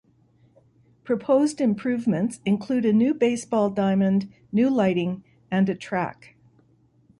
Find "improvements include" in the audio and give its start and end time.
1.61-2.85